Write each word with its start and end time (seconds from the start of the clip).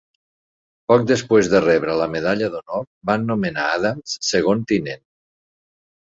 Poc 0.91 1.01
després 1.09 1.49
de 1.51 1.59
rebre 1.65 1.97
la 1.99 2.07
Medalla 2.13 2.49
d'Honor, 2.53 2.85
van 3.09 3.27
nomenar 3.33 3.65
Adams 3.73 4.15
segon 4.29 4.65
tinent. 4.73 5.05